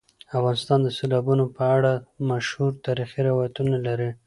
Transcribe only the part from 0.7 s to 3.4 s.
د سیلابونو په اړه مشهور تاریخی